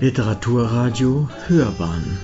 [0.00, 2.16] Literaturradio Hörbahn.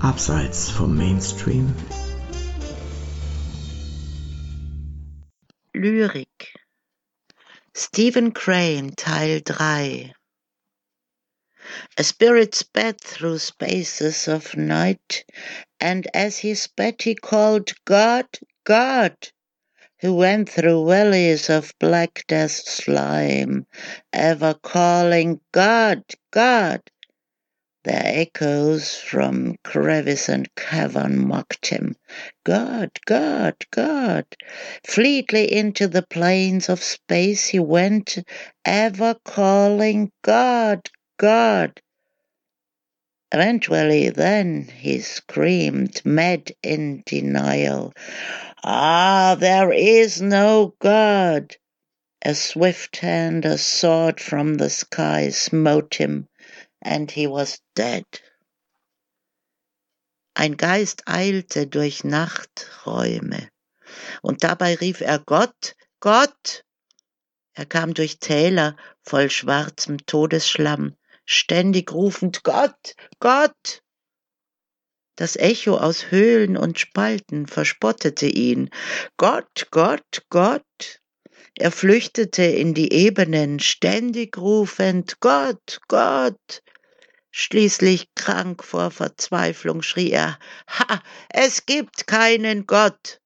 [0.00, 1.74] Abseits vom Mainstream.
[5.74, 6.54] Lyrik.
[7.74, 10.14] Stephen Crane Teil 3
[11.98, 15.26] A spirit sped through spaces of night,
[15.80, 18.26] and as he sped he called, God,
[18.64, 19.16] God!
[20.02, 23.64] Who went through valleys of black death slime,
[24.12, 26.02] ever calling, God,
[26.32, 26.80] God.
[27.84, 31.94] Their echoes from crevice and cavern mocked him.
[32.44, 34.26] God, God, God.
[34.84, 38.18] Fleetly into the plains of space he went,
[38.64, 41.80] ever calling, God, God.
[43.30, 47.92] Eventually, then he screamed, mad in denial,
[48.64, 51.56] Ah, there is no God!
[52.24, 56.28] A swift hand, a sword from the sky smote him,
[56.80, 58.04] and he was dead.
[60.36, 63.50] Ein Geist eilte durch Nachträume,
[64.22, 66.62] und dabei rief er Gott, Gott!
[67.54, 73.81] Er kam durch Täler voll schwarzem Todesschlamm, ständig rufend Gott, Gott!
[75.16, 78.70] Das Echo aus Höhlen und Spalten verspottete ihn.
[79.16, 81.00] Gott, Gott, Gott!
[81.58, 86.62] Er flüchtete in die Ebenen, ständig rufend Gott, Gott!
[87.30, 93.20] Schließlich krank vor Verzweiflung schrie er Ha, es gibt keinen Gott.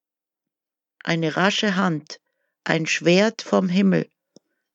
[1.02, 2.20] Eine rasche Hand,
[2.64, 4.08] ein Schwert vom Himmel,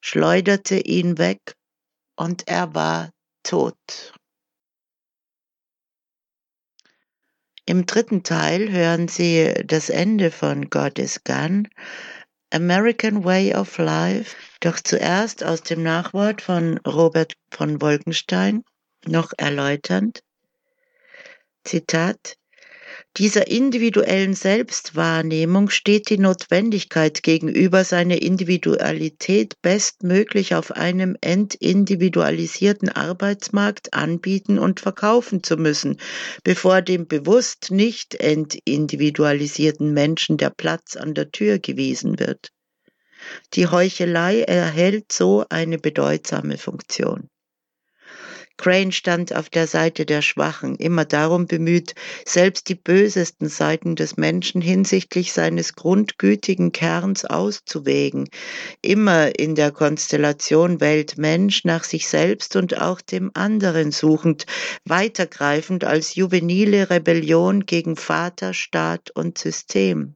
[0.02, 1.56] schleuderte ihn weg,
[2.16, 3.12] und er war
[3.44, 4.14] tot.
[7.72, 11.70] Im dritten Teil hören Sie das Ende von God is Gone,
[12.50, 18.66] American Way of Life, doch zuerst aus dem Nachwort von Robert von Wolkenstein
[19.06, 20.22] noch erläuternd.
[21.64, 22.36] Zitat
[23.18, 34.58] dieser individuellen Selbstwahrnehmung steht die Notwendigkeit gegenüber, seine Individualität bestmöglich auf einem entindividualisierten Arbeitsmarkt anbieten
[34.58, 35.98] und verkaufen zu müssen,
[36.46, 42.52] bevor dem bewusst nicht entindividualisierten Menschen der Platz an der Tür gewiesen wird.
[43.54, 47.31] Die Heuchelei erhält so eine bedeutsame Funktion.
[48.62, 51.96] Crane stand auf der Seite der Schwachen, immer darum bemüht,
[52.28, 58.30] selbst die bösesten Seiten des Menschen hinsichtlich seines grundgütigen Kerns auszuwägen,
[58.84, 64.46] immer in der Konstellation Welt-Mensch nach sich selbst und auch dem anderen suchend,
[64.86, 70.14] weitergreifend als juvenile Rebellion gegen Vater, Staat und System.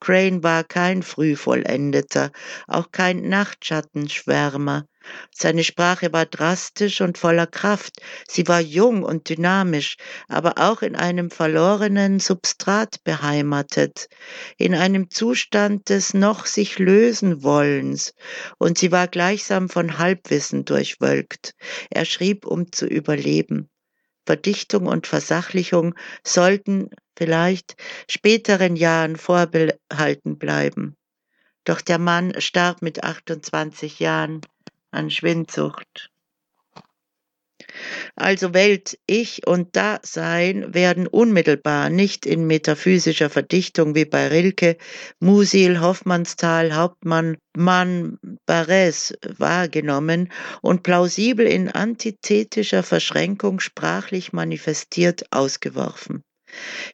[0.00, 2.32] Crane war kein Frühvollendeter,
[2.66, 4.86] auch kein Nachtschattenschwärmer.
[5.34, 8.00] Seine Sprache war drastisch und voller Kraft.
[8.28, 9.96] Sie war jung und dynamisch,
[10.28, 14.08] aber auch in einem verlorenen Substrat beheimatet,
[14.56, 18.14] in einem Zustand des noch sich lösen wollens.
[18.58, 21.54] Und sie war gleichsam von Halbwissen durchwölkt.
[21.90, 23.68] Er schrieb, um zu überleben.
[24.26, 27.76] Verdichtung und Versachlichung sollten vielleicht
[28.10, 30.98] späteren Jahren vorbehalten bleiben.
[31.64, 34.40] Doch der Mann starb mit 28 Jahren
[34.90, 36.10] an Schwindsucht.
[38.16, 44.76] Also Welt, Ich und Dasein werden unmittelbar, nicht in metaphysischer Verdichtung wie bei Rilke,
[45.20, 50.32] Musil, Hoffmannsthal, Hauptmann, Mann, Barres wahrgenommen
[50.62, 56.22] und plausibel in antithetischer Verschränkung sprachlich manifestiert ausgeworfen.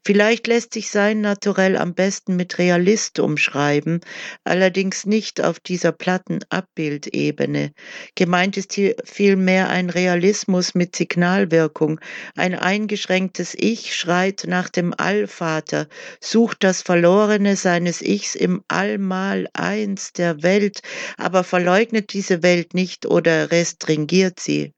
[0.05, 4.01] Vielleicht lässt sich sein Naturell am besten mit Realist umschreiben,
[4.45, 7.73] allerdings nicht auf dieser platten Abbildebene.
[8.15, 12.01] Gemeint ist hier vielmehr ein Realismus mit Signalwirkung.
[12.37, 15.89] Ein eingeschränktes Ich schreit nach dem Allvater,
[16.21, 20.81] sucht das Verlorene seines Ichs im Allmal eins der Welt,
[21.17, 24.73] aber verleugnet diese Welt nicht oder restringiert sie.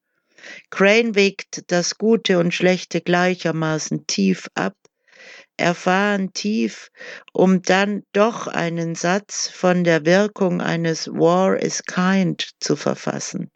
[0.70, 4.74] Crane wägt das Gute und Schlechte gleichermaßen tief ab,
[5.56, 6.90] erfahren tief,
[7.32, 13.50] um dann doch einen Satz von der Wirkung eines War is kind zu verfassen.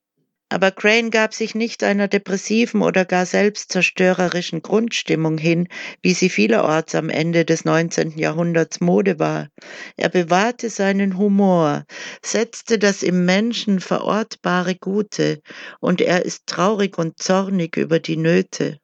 [0.53, 5.69] Aber Crane gab sich nicht einer depressiven oder gar selbstzerstörerischen Grundstimmung hin,
[6.03, 8.19] wie sie vielerorts am Ende des 19.
[8.19, 9.49] Jahrhunderts Mode war.
[9.97, 11.85] Er bewahrte seinen Humor,
[12.21, 15.41] setzte das im Menschen verortbare Gute,
[15.79, 18.81] und er ist traurig und zornig über die Nöte.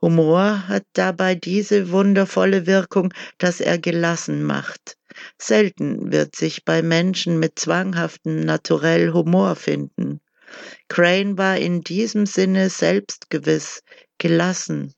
[0.00, 4.96] Humor hat dabei diese wundervolle Wirkung, dass er gelassen macht.
[5.36, 10.22] Selten wird sich bei Menschen mit zwanghaftem Naturell Humor finden.
[10.88, 13.82] Crane war in diesem Sinne selbstgewiss,
[14.18, 14.94] gelassen.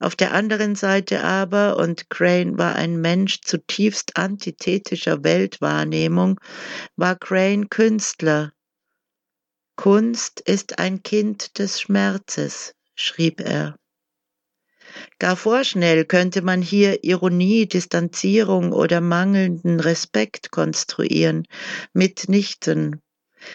[0.00, 6.38] Auf der anderen Seite aber, und Crane war ein Mensch zutiefst antithetischer Weltwahrnehmung,
[6.96, 8.52] war Crane Künstler.
[9.76, 13.76] Kunst ist ein Kind des Schmerzes, schrieb er.
[15.18, 21.46] Gar vorschnell könnte man hier Ironie, Distanzierung oder mangelnden Respekt konstruieren.
[21.92, 23.02] Mitnichten.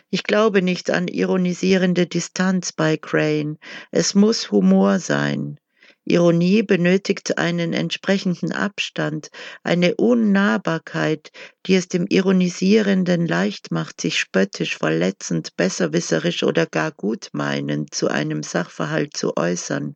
[0.10, 3.58] Ich glaube nicht an ironisierende Distanz bei Crane.
[3.92, 5.60] Es muss Humor sein.
[6.06, 9.30] Ironie benötigt einen entsprechenden Abstand,
[9.64, 11.32] eine Unnahbarkeit,
[11.66, 18.44] die es dem Ironisierenden leicht macht, sich spöttisch, verletzend, besserwisserisch oder gar gutmeinend zu einem
[18.44, 19.96] Sachverhalt zu äußern.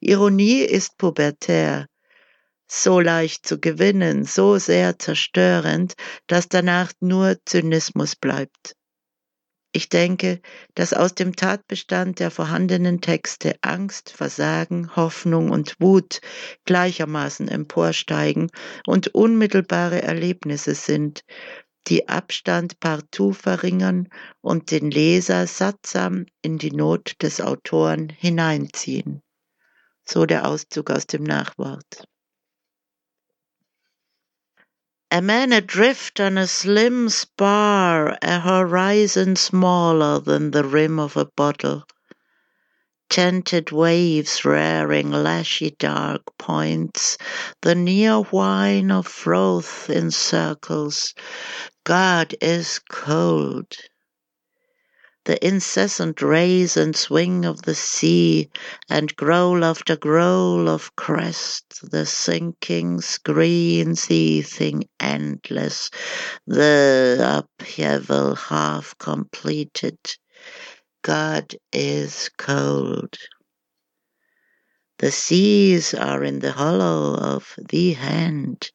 [0.00, 1.86] Ironie ist pubertär,
[2.68, 5.94] so leicht zu gewinnen, so sehr zerstörend,
[6.28, 8.76] dass danach nur Zynismus bleibt.
[9.74, 10.40] Ich denke,
[10.74, 16.20] dass aus dem Tatbestand der vorhandenen Texte Angst, Versagen, Hoffnung und Wut
[16.66, 18.50] gleichermaßen emporsteigen
[18.86, 21.24] und unmittelbare Erlebnisse sind,
[21.88, 24.08] die Abstand partout verringern
[24.42, 29.22] und den Leser sattsam in die Not des Autoren hineinziehen.
[30.04, 32.04] So der Auszug aus dem Nachwort.
[35.14, 41.26] A man adrift on a slim spar, a horizon smaller than the rim of a
[41.26, 41.84] bottle.
[43.10, 47.18] Tented waves rearing lashy dark points,
[47.60, 51.12] the near whine of froth in circles.
[51.84, 53.66] God is cold
[55.24, 58.50] the incessant raise and swing of the sea,
[58.90, 65.90] and growl after growl of crest, the sinking screen seething endless,
[66.46, 69.98] the upheaval half completed.
[71.02, 73.16] God is cold.
[74.98, 78.70] The seas are in the hollow of the hand,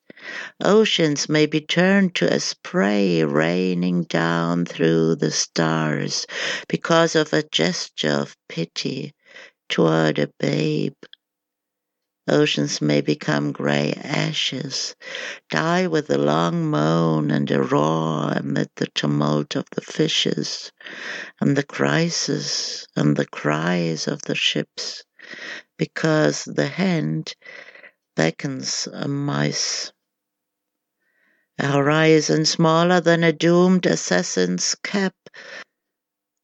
[0.65, 6.27] Oceans may be turned to a spray raining down through the stars
[6.67, 9.13] because of a gesture of pity
[9.69, 10.95] toward a babe.
[12.27, 14.95] Oceans may become grey ashes,
[15.49, 20.73] die with a long moan and a roar amid the tumult of the fishes,
[21.39, 25.05] and the crisis and the cries of the ships,
[25.77, 27.33] because the hand
[28.15, 29.93] beckons a mice
[31.59, 35.15] a horizon smaller than a doomed assassin's cap,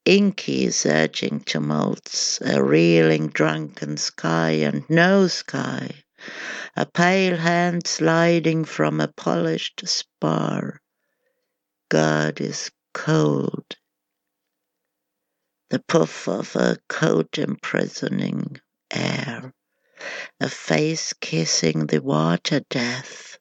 [0.04, 5.88] inky surging tumults, a reeling drunken sky and no sky,
[6.76, 10.80] a pale hand sliding from a polished spar.
[11.88, 13.76] God is cold.
[15.70, 18.60] The puff of a coat imprisoning
[18.90, 19.52] air,
[20.40, 23.33] a face kissing the water death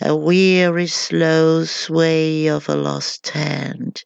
[0.00, 4.04] a weary slow sway of a lost hand,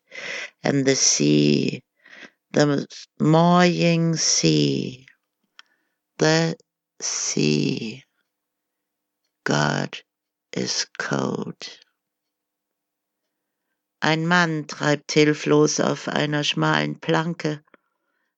[0.63, 1.83] and the sea,
[2.53, 2.87] the
[3.21, 5.07] moying sea,
[6.19, 6.57] the
[7.01, 8.05] sea.
[9.45, 9.99] God
[10.53, 11.79] is cold.
[14.03, 17.63] Ein Mann treibt hilflos auf einer schmalen Planke,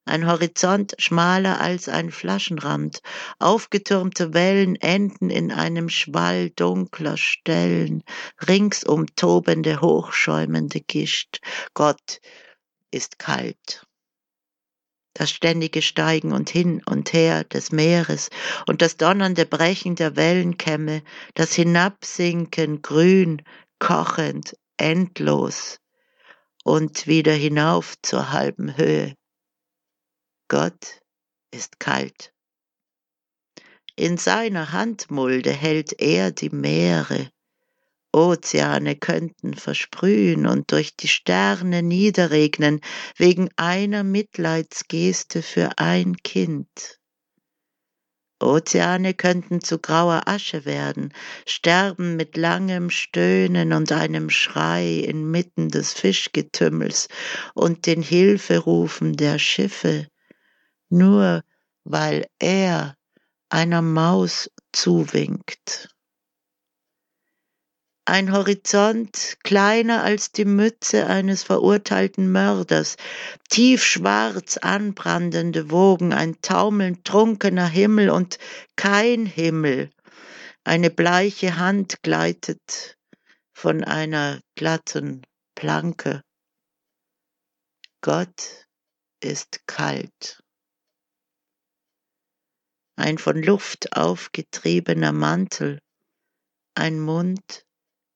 [0.09, 3.01] ein Horizont schmaler als ein Flaschenrand,
[3.39, 8.03] aufgetürmte Wellen enden in einem Schwall dunkler Stellen,
[8.47, 11.39] ringsum tobende, hochschäumende Gischt.
[11.73, 12.19] Gott
[12.91, 13.85] ist kalt.
[15.13, 18.29] Das ständige Steigen und hin und her des Meeres
[18.67, 23.41] und das donnernde Brechen der Wellenkämme, das Hinabsinken grün,
[23.79, 25.79] kochend, endlos
[26.63, 29.15] und wieder hinauf zur halben Höhe.
[30.61, 30.99] Gott
[31.51, 32.33] ist kalt.
[33.95, 37.31] In seiner Handmulde hält er die Meere.
[38.11, 42.81] Ozeane könnten versprühen und durch die Sterne niederregnen
[43.15, 46.99] wegen einer Mitleidsgeste für ein Kind.
[48.41, 51.13] Ozeane könnten zu grauer Asche werden,
[51.47, 57.07] sterben mit langem Stöhnen und einem Schrei inmitten des Fischgetümmels
[57.53, 60.09] und den Hilferufen der Schiffe,
[60.89, 61.43] nur
[61.83, 62.95] weil er
[63.49, 65.89] einer Maus zuwinkt.
[68.05, 72.97] Ein Horizont kleiner als die Mütze eines verurteilten Mörders,
[73.49, 78.39] tiefschwarz anbrandende Wogen, ein taumelnd trunkener Himmel und
[78.75, 79.91] kein Himmel.
[80.63, 82.97] Eine bleiche Hand gleitet
[83.53, 85.21] von einer glatten
[85.53, 86.23] Planke.
[88.01, 88.65] Gott
[89.19, 90.41] ist kalt.
[92.99, 95.79] Ein von Luft aufgetriebener Mantel,
[96.75, 97.65] ein Mund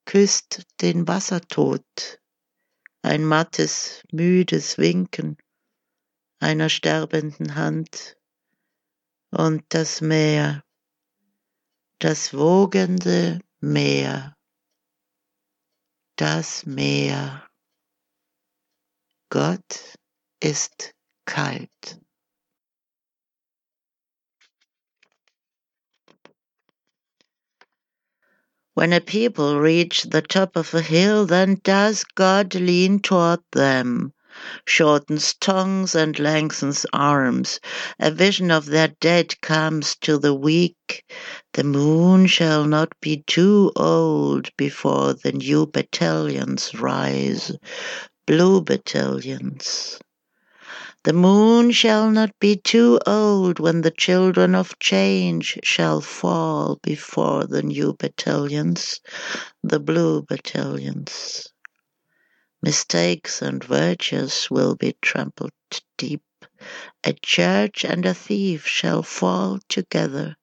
[0.03, 2.19] küsst den Wassertod,
[3.01, 5.37] ein mattes, müdes Winken
[6.39, 8.17] einer sterbenden Hand
[9.31, 10.65] und das Meer,
[11.99, 14.35] das wogende Meer,
[16.17, 17.49] das Meer.
[19.29, 19.97] Gott
[20.41, 22.03] ist kalt.
[28.75, 34.13] When a people reach the top of a hill, then does God lean toward them,
[34.65, 37.59] shortens tongues and lengthens arms.
[37.99, 41.05] A vision of their dead comes to the weak.
[41.53, 47.51] The moon shall not be too old before the new battalions rise,
[48.25, 49.99] blue battalions.
[51.03, 57.45] The moon shall not be too old when the children of change shall fall before
[57.45, 59.01] the new battalions,
[59.61, 61.49] the blue battalions.
[62.61, 65.51] Mistakes and virtues will be trampled
[65.97, 66.23] deep.
[67.03, 70.37] A church and a thief shall fall together.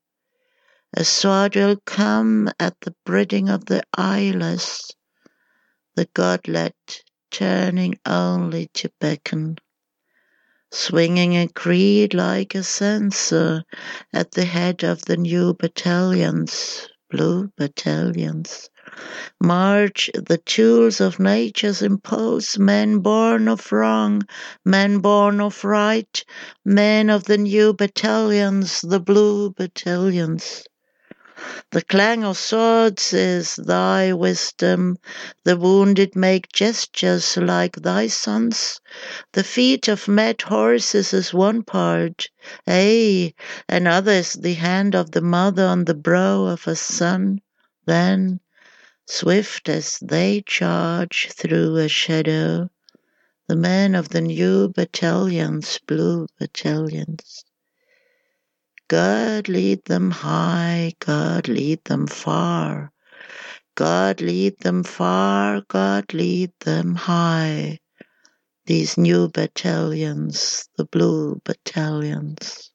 [0.93, 4.91] A sword will come at the breeding of the eyeless,
[5.95, 9.57] the godlet turning only to beckon
[10.73, 13.63] swinging a creed like a censer
[14.13, 18.71] at the head of the new battalions, blue battalions.
[19.43, 24.23] March the tools of nature's impulse, men born of wrong,
[24.65, 26.25] men born of right,
[26.65, 30.65] men of the new battalions, the blue battalions.
[31.71, 34.99] The clang of swords is thy wisdom.
[35.45, 38.79] The wounded make gestures like thy sons.
[39.33, 42.29] The feet of mad horses is one part,
[42.69, 43.33] ay,
[43.71, 47.41] another is the hand of the mother on the brow of a son.
[47.87, 48.41] Then,
[49.07, 52.69] swift as they charge through a shadow,
[53.49, 57.45] the men of the new battalions, blue battalions,
[58.91, 62.91] God lead them high, God lead them far.
[63.77, 67.79] God lead them far, God lead them high.
[68.67, 72.73] These new battalions, the blue battalions.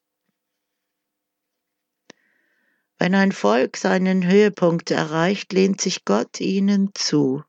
[2.97, 7.43] Wenn ein Volk seinen Höhepunkt erreicht, lehnt sich Gott ihnen zu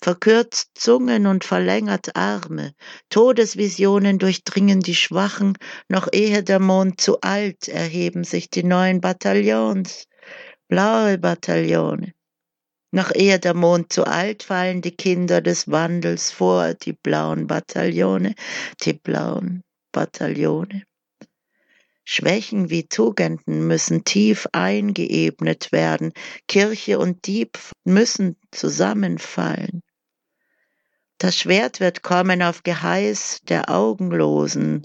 [0.00, 2.74] verkürzt Zungen und verlängert Arme,
[3.10, 5.56] Todesvisionen durchdringen die Schwachen,
[5.88, 10.06] noch ehe der Mond zu alt erheben sich die neuen Bataillons,
[10.68, 12.14] blaue Bataillone.
[12.92, 18.34] Noch ehe der Mond zu alt fallen die Kinder des Wandels vor, die blauen Bataillone,
[18.82, 20.84] die blauen Bataillone.
[22.04, 26.12] Schwächen wie Tugenden müssen tief eingeebnet werden.
[26.48, 29.82] Kirche und Dieb müssen zusammenfallen.
[31.18, 34.84] Das Schwert wird kommen auf Geheiß der Augenlosen,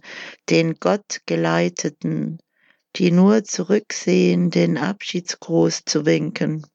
[0.50, 2.40] den Gottgeleiteten,
[2.96, 6.66] die nur zurücksehen, den Abschiedsgruß zu winken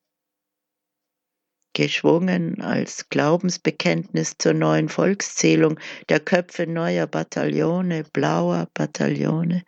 [1.75, 5.79] geschwungen als Glaubensbekenntnis zur neuen Volkszählung
[6.09, 9.65] der Köpfe neuer Bataillone, blauer Bataillone,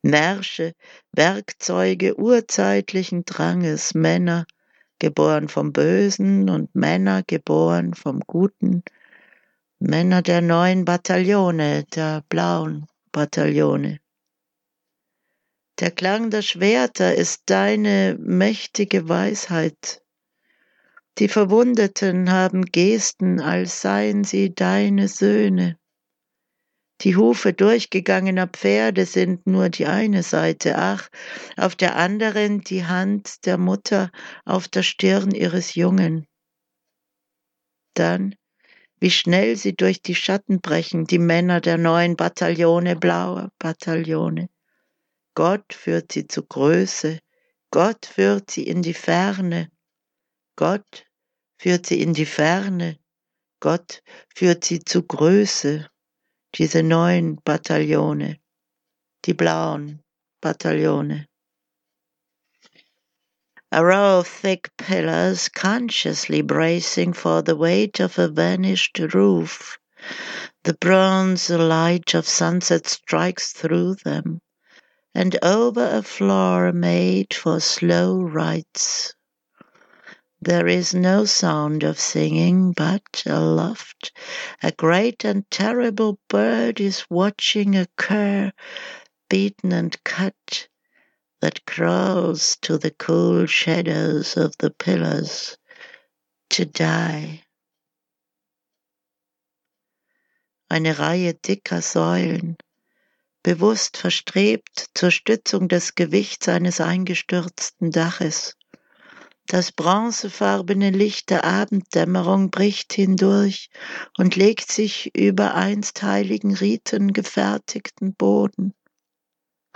[0.00, 0.74] Märsche,
[1.12, 4.46] Werkzeuge urzeitlichen Dranges, Männer,
[4.98, 8.82] geboren vom Bösen und Männer geboren vom Guten,
[9.78, 14.00] Männer der neuen Bataillone, der blauen Bataillone.
[15.78, 20.02] Der Klang der Schwerter ist deine mächtige Weisheit,
[21.18, 25.76] die Verwundeten haben Gesten, als seien sie deine Söhne.
[27.00, 31.08] Die Hufe durchgegangener Pferde sind nur die eine Seite, ach,
[31.56, 34.10] auf der anderen die Hand der Mutter
[34.44, 36.26] auf der Stirn ihres Jungen.
[37.94, 38.34] Dann,
[39.00, 44.48] wie schnell sie durch die Schatten brechen, die Männer der neuen Bataillone, blauer Bataillone.
[45.34, 47.18] Gott führt sie zu Größe,
[47.70, 49.70] Gott führt sie in die Ferne,
[50.56, 51.07] Gott
[51.58, 52.98] führt sie in die Ferne,
[53.60, 54.02] Gott
[54.34, 55.88] führt sie zu Größe,
[56.54, 58.38] diese neuen Bataillone,
[59.24, 60.00] die blauen
[60.40, 61.26] Bataillone.
[63.72, 69.78] A row of thick pillars consciously bracing for the weight of a vanished roof.
[70.62, 74.40] The bronze light of sunset strikes through them,
[75.14, 79.14] and over a floor made for slow rites
[80.40, 84.12] There is no sound of singing, but aloft
[84.62, 88.52] a great and terrible bird is watching a cur
[89.28, 90.68] beaten and cut
[91.40, 95.56] that crawls to the cool shadows of the pillars
[96.50, 97.42] to die.
[100.70, 102.56] Eine Reihe dicker Säulen,
[103.42, 108.54] bewusst verstrebt zur Stützung des Gewichts eines eingestürzten Daches.
[109.50, 113.70] Das bronzefarbene Licht der Abenddämmerung bricht hindurch
[114.18, 118.74] und legt sich über einst heiligen Riten gefertigten Boden.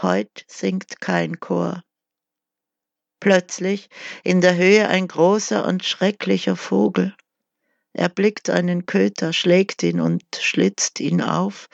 [0.02, 1.82] Heut singt kein Chor.
[3.18, 3.88] Plötzlich
[4.22, 7.16] in der Höhe ein großer und schrecklicher Vogel.
[7.94, 11.68] Er blickt einen Köter, schlägt ihn und schlitzt ihn auf.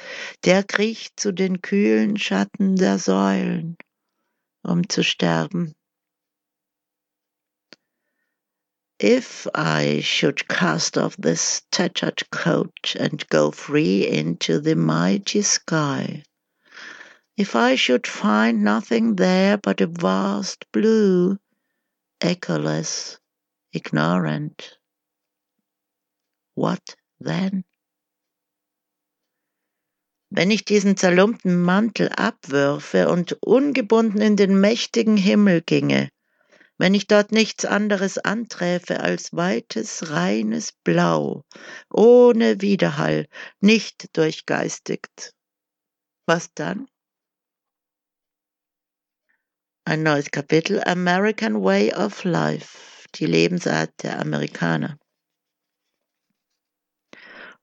[0.44, 3.76] Der kriecht zu den kühlen Schatten der Säulen,
[4.62, 5.74] um zu sterben.
[9.00, 16.24] If I should cast off this tattered coat and go free into the mighty sky,
[17.36, 21.38] If I should find nothing there but a vast blue,
[22.20, 23.18] echoless,
[23.72, 24.76] ignorant,
[26.56, 27.62] what then?
[30.32, 36.10] Wenn ich diesen zerlumpten Mantel abwürfe und ungebunden in den mächtigen Himmel ginge,
[36.78, 41.44] wenn ich dort nichts anderes anträfe als weites, reines Blau,
[41.90, 43.26] ohne Widerhall,
[43.60, 45.34] nicht durchgeistigt,
[46.26, 46.88] was dann?
[49.84, 54.98] Ein neues Kapitel American Way of Life, die Lebensart der Amerikaner.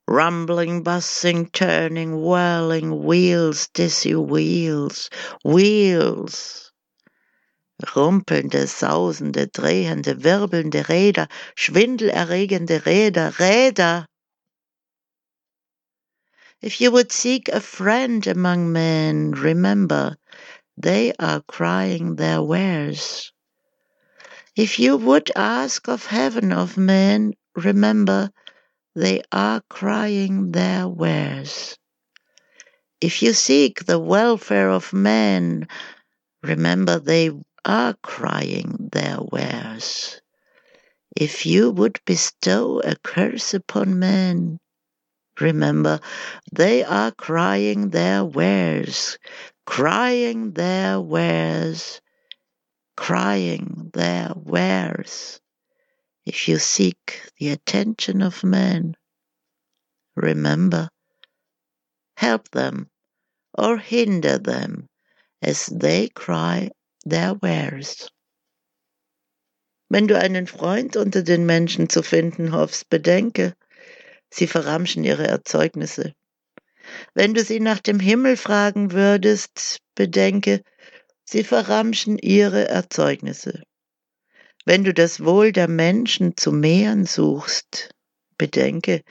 [0.08, 5.08] Rumbling, buzzing, turning, whirling, wheels, dizzy wheels,
[5.42, 6.72] wheels.
[7.82, 14.06] Rumpelnde, sausende, drehende, wirbelnde Räder, schwindelerregende Räder, Räder.
[16.62, 20.16] If you would seek a friend among men, remember
[20.78, 23.30] they are crying their wares.
[24.56, 28.30] If you would ask of heaven of men, remember
[28.94, 31.76] they are crying their wares.
[33.02, 35.68] If you seek the welfare of men,
[36.42, 37.30] remember they
[37.66, 40.20] are crying their wares.
[41.16, 44.60] If you would bestow a curse upon men,
[45.40, 45.98] remember
[46.52, 49.18] they are crying their wares,
[49.66, 52.00] crying their wares,
[52.96, 55.40] crying their wares.
[56.24, 58.96] If you seek the attention of men,
[60.14, 60.88] remember,
[62.16, 62.90] help them
[63.58, 64.88] or hinder them
[65.42, 66.70] as they cry
[67.08, 68.10] their wares.
[69.88, 73.54] Wenn du einen Freund unter den Menschen zu finden hoffst, bedenke,
[74.30, 76.12] sie verramschen ihre Erzeugnisse.
[77.14, 80.62] Wenn du sie nach dem Himmel fragen würdest, bedenke,
[81.24, 83.62] sie verramschen ihre Erzeugnisse.
[84.64, 87.90] Wenn du das Wohl der Menschen zu mehren suchst,
[88.36, 89.02] bedenke,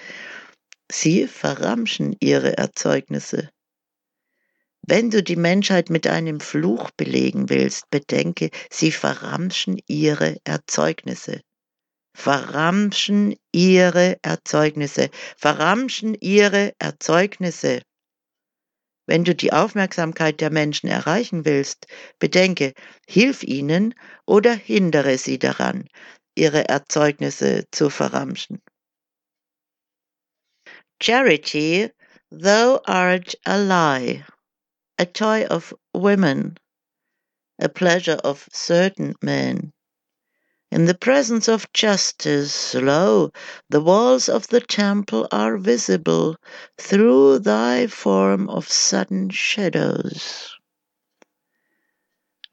[0.92, 3.50] sie verramschen ihre Erzeugnisse.
[4.88, 11.42] Wenn du die Menschheit mit einem Fluch belegen willst, bedenke, sie verramschen ihre Erzeugnisse
[12.16, 17.82] verramschen ihre Erzeugnisse, verramschen ihre Erzeugnisse.
[19.06, 22.74] Wenn du die Aufmerksamkeit der Menschen erreichen willst, bedenke,
[23.08, 23.94] hilf ihnen
[24.26, 25.88] oder hindere sie daran,
[26.36, 28.62] ihre Erzeugnisse zu verramschen.
[31.04, 31.92] Charity,
[32.30, 34.26] thou art a lie,
[34.98, 36.58] a toy of women,
[37.60, 39.74] a pleasure of certain men.
[40.72, 43.32] In the presence of justice, lo,
[43.70, 46.38] the walls of the temple are visible
[46.78, 50.56] through thy form of sudden shadows.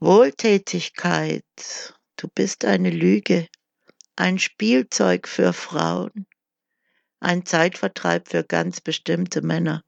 [0.00, 1.42] Wohltätigkeit,
[2.16, 3.48] du bist eine Lüge,
[4.16, 6.26] ein Spielzeug für Frauen,
[7.20, 9.82] ein Zeitvertreib für ganz bestimmte Männer,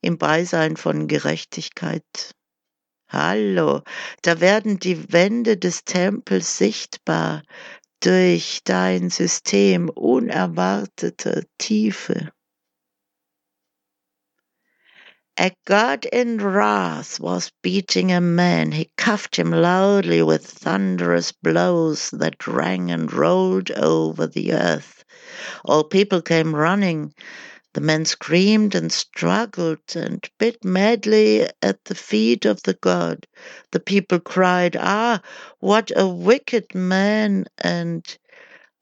[0.00, 2.32] im Beisein von Gerechtigkeit.
[3.08, 3.82] Hallo,
[4.22, 7.42] da werden die Wände des Tempels sichtbar
[8.00, 12.30] durch dein System unerwarteter Tiefe.
[15.40, 18.72] A god in wrath was beating a man.
[18.72, 25.04] He cuffed him loudly with thunderous blows that rang and rolled over the earth.
[25.64, 27.14] All people came running
[27.78, 33.24] the men screamed and struggled and bit madly at the feet of the god.
[33.70, 35.22] The people cried, Ah,
[35.60, 37.46] what a wicked man!
[37.56, 38.04] And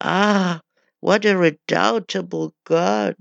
[0.00, 0.62] Ah,
[1.00, 3.16] what a redoubtable God!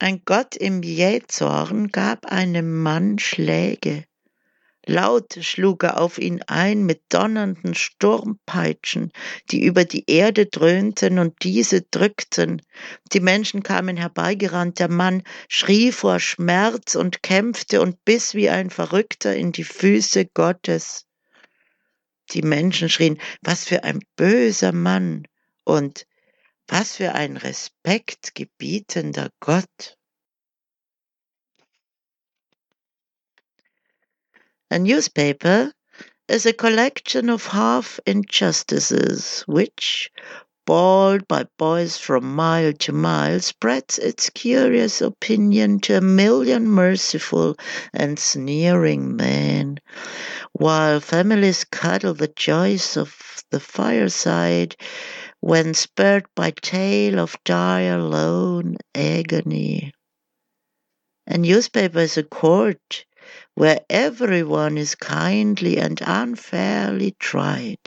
[0.00, 4.06] Ein Gott im Jähzorn gab einem Mann Schläge.
[4.86, 9.12] Laut schlug er auf ihn ein mit donnernden Sturmpeitschen,
[9.50, 12.60] die über die Erde dröhnten und diese drückten.
[13.12, 18.68] Die Menschen kamen herbeigerannt, der Mann schrie vor Schmerz und kämpfte und biss wie ein
[18.68, 21.06] Verrückter in die Füße Gottes.
[22.32, 25.26] Die Menschen schrien, was für ein böser Mann
[25.64, 26.06] und
[26.68, 29.96] was für ein respektgebietender Gott.
[34.74, 35.72] A newspaper
[36.26, 40.10] is a collection of half injustices which,
[40.66, 47.56] bawled by boys from mile to mile, spreads its curious opinion to a million merciful
[47.92, 49.78] and sneering men,
[50.54, 54.74] while families cuddle the joys of the fireside
[55.38, 59.92] when spurred by tale of dire lone agony.
[61.28, 63.04] A newspaper is a court
[63.54, 67.78] where everyone is kindly and unfairly tried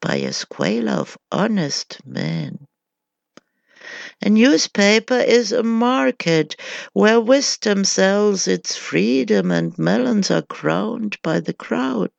[0.00, 2.66] by a squalor of honest men.
[4.20, 6.56] A newspaper is a market
[6.92, 12.10] where wisdom sells its freedom and melons are crowned by the crowd.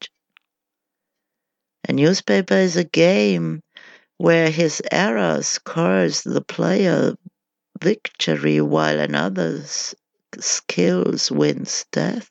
[1.88, 3.62] A newspaper is a game
[4.18, 7.16] where his error scores the player
[7.82, 9.96] victory while another's
[10.40, 12.30] skills wins death.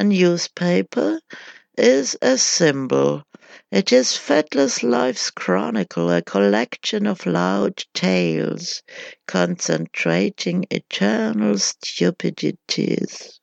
[0.00, 1.20] A newspaper
[1.76, 3.24] is a symbol.
[3.72, 8.84] It is Fettler's life's chronicle, a collection of loud tales
[9.26, 13.40] concentrating eternal stupidities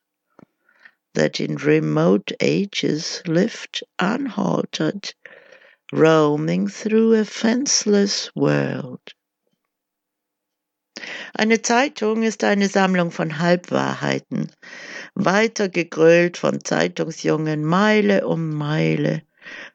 [1.13, 5.13] that in remote ages lived unhaltered
[5.91, 9.01] roaming through a fenceless world.
[11.33, 14.51] Eine Zeitung ist eine Sammlung von Halbwahrheiten,
[15.15, 19.21] weitergegrölt von Zeitungsjungen Meile um Meile.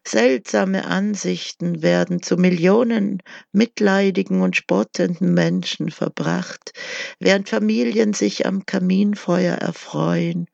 [0.06, 6.72] Seltsame Ansichten werden zu Millionen mitleidigen und spottenden Menschen verbracht,
[7.20, 10.46] während Familien sich am Kaminfeuer erfreuen,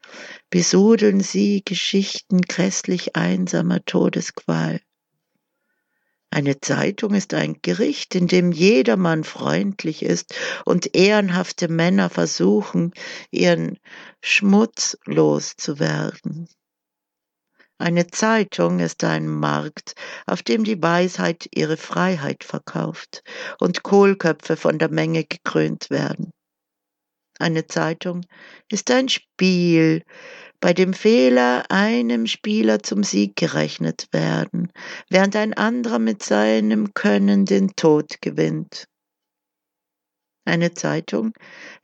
[0.50, 4.80] besudeln sie Geschichten grässlich einsamer Todesqual.
[6.30, 10.34] Eine Zeitung ist ein Gericht, in dem jedermann freundlich ist
[10.64, 12.92] und ehrenhafte Männer versuchen,
[13.30, 13.78] ihren
[14.22, 16.48] Schmutz loszuwerden.
[17.78, 19.94] Eine Zeitung ist ein Markt,
[20.26, 23.22] auf dem die Weisheit ihre Freiheit verkauft
[23.60, 26.32] und Kohlköpfe von der Menge gekrönt werden.
[27.38, 28.24] Eine Zeitung
[28.70, 30.02] ist ein Spiel,
[30.66, 34.72] bei dem Fehler einem Spieler zum Sieg gerechnet werden,
[35.08, 38.88] während ein anderer mit seinem Können den Tod gewinnt.
[40.44, 41.34] Eine Zeitung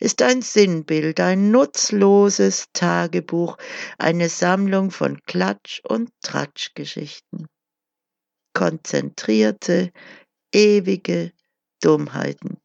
[0.01, 3.57] ist ein Sinnbild, ein nutzloses Tagebuch,
[3.99, 7.47] eine Sammlung von Klatsch- und Tratschgeschichten.
[8.53, 9.93] Konzentrierte,
[10.53, 11.31] ewige
[11.81, 12.59] Dummheiten,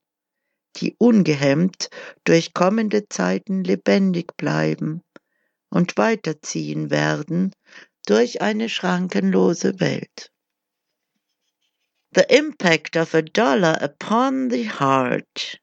[0.78, 1.92] die ungehemmt
[2.24, 5.04] durch kommende Zeiten lebendig bleiben
[5.70, 7.54] und weiterziehen werden
[8.06, 10.32] durch eine schrankenlose Welt.
[12.14, 15.60] The impact of a dollar upon the heart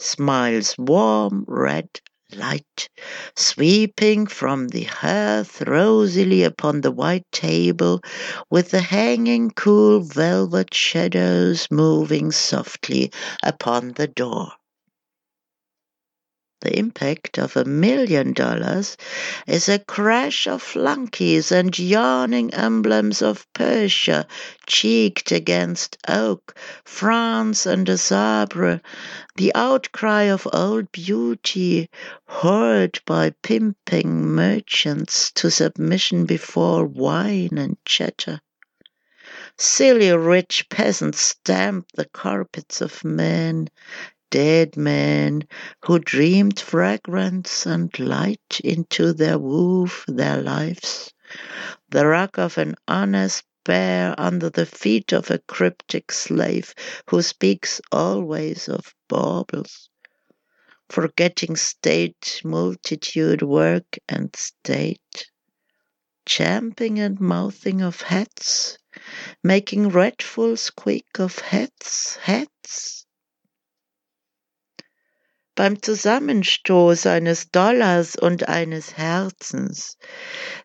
[0.00, 2.00] smiles warm red
[2.34, 2.88] light
[3.36, 8.00] sweeping from the hearth rosily upon the white table
[8.50, 13.10] with the hanging cool velvet shadows moving softly
[13.42, 14.52] upon the door.
[16.60, 18.96] The impact of a million dollars
[19.46, 24.26] is a crash of flunkies and yawning emblems of Persia
[24.66, 28.80] cheeked against oak, France and a sabre,
[29.36, 31.90] the outcry of old beauty
[32.26, 38.40] heard by pimping merchants to submission before wine and chatter.
[39.56, 43.68] Silly rich peasants stamp the carpets of men,
[44.30, 45.42] dead men
[45.84, 51.12] who dreamed fragrance and light into their woof their lives,
[51.90, 56.74] the rock of an honest bear under the feet of a cryptic slave
[57.10, 59.90] who speaks always of baubles,
[60.90, 65.30] forgetting state, multitude, work, and state,
[66.26, 68.78] champing and mouthing of hats,
[69.44, 73.06] making dreadful squeak of hats, hats,
[75.58, 79.98] beim Zusammenstoß eines Dollars und eines Herzens.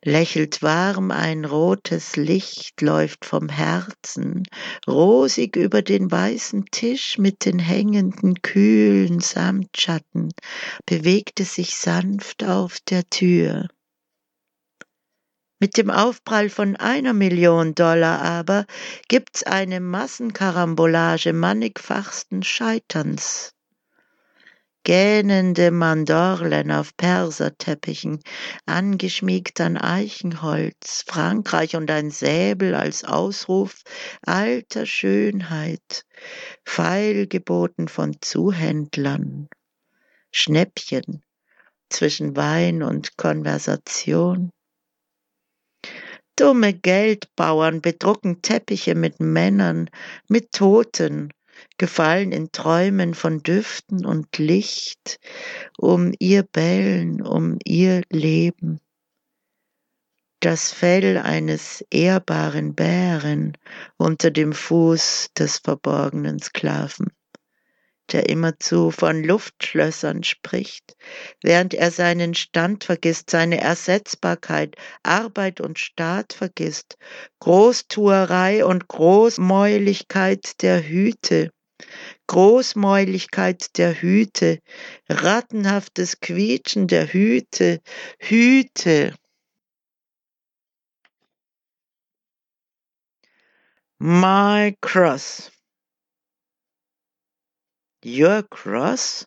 [0.04, 4.44] Lächelt warm ein rotes Licht, läuft vom Herzen,
[4.88, 10.30] rosig über den weißen Tisch mit den hängenden kühlen Samtschatten,
[10.86, 13.70] bewegte sich sanft auf der Tür.
[15.60, 18.68] Mit dem Aufprall von einer Million Dollar aber
[19.08, 23.53] gibt's eine Massenkarambolage mannigfachsten Scheiterns.
[24.86, 28.20] Gähnende Mandorlen auf Perserteppichen,
[28.66, 33.84] angeschmiegt an Eichenholz, Frankreich und ein Säbel als Ausruf
[34.24, 36.04] alter Schönheit,
[36.66, 39.48] Feilgeboten von Zuhändlern,
[40.32, 41.24] Schnäppchen
[41.90, 44.50] zwischen Wein und Konversation.
[46.36, 49.90] Dumme Geldbauern bedrucken Teppiche mit Männern,
[50.28, 51.32] mit Toten,
[51.78, 55.20] gefallen in Träumen von Düften und Licht,
[55.78, 58.80] um ihr Bellen, um ihr Leben.
[60.40, 63.58] Das Fell eines ehrbaren Bären
[63.98, 67.12] unter dem Fuß des verborgenen Sklaven
[68.12, 70.96] der immerzu von Luftschlössern spricht,
[71.42, 76.98] während er seinen Stand vergisst, seine Ersetzbarkeit, Arbeit und Staat vergisst,
[77.40, 81.52] Großtuerei und Großmäuligkeit der Hüte,
[82.28, 84.60] Großmäuligkeit der Hüte,
[85.10, 87.82] rattenhaftes Quietschen der Hüte,
[88.20, 89.14] Hüte.
[94.00, 95.50] My cross.
[98.04, 99.26] Your cross?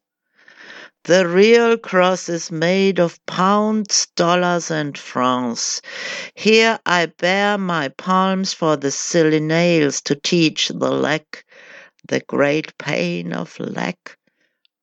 [1.05, 5.81] The real cross is made of pounds, dollars, and francs.
[6.35, 11.46] Here I bear my palms for the silly nails to teach the lack,
[12.09, 14.19] the great pain of lack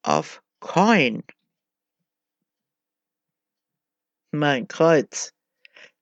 [0.04, 1.24] of coin.
[4.32, 5.32] Mein Kreuz.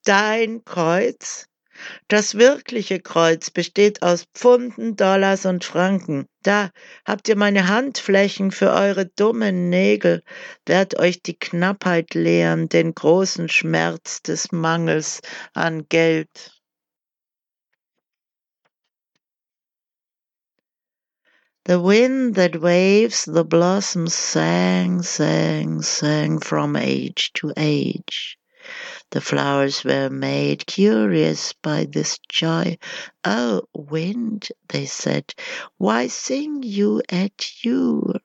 [0.04, 1.48] Dein Kreuz?
[2.08, 6.28] Das wirkliche Kreuz besteht aus Pfunden, Dollars und Franken.
[6.44, 6.70] Da
[7.06, 10.24] habt ihr meine Handflächen für eure dummen Nägel.
[10.66, 15.22] Werd euch die Knappheit lehren, den großen Schmerz des Mangels
[15.54, 16.61] an Geld.
[21.66, 28.40] The wind that waves the blossoms sang, sang, sang from age to age.
[29.12, 32.80] The flowers were made curious by this joy.
[33.24, 35.36] "Oh, wind," they said,
[35.78, 38.16] "why sing you at your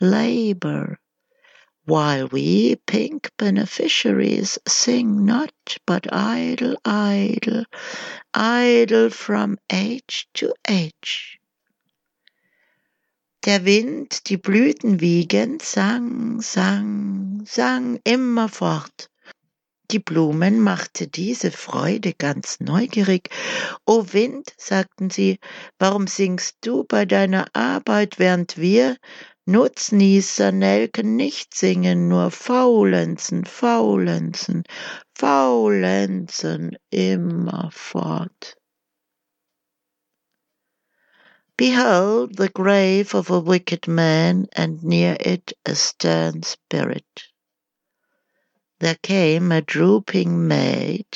[0.00, 0.98] labor,
[1.84, 5.54] while we pink beneficiaries sing not,
[5.86, 7.64] but idle, idle,
[8.34, 11.35] idle from age to age?"
[13.46, 19.08] Der Wind, die Blüten wiegend, sang, sang, sang immerfort.
[19.92, 23.30] Die Blumen machte diese Freude ganz neugierig.
[23.84, 25.38] O Wind, sagten sie,
[25.78, 28.96] warum singst du bei deiner Arbeit, während wir
[29.44, 34.64] Nutznießer Nelken nicht singen, nur faulenzen, faulenzen,
[35.14, 38.55] faulenzen immerfort.
[41.58, 47.24] Behold the grave of a wicked man, and near it a stern spirit.
[48.80, 51.06] there came a drooping maid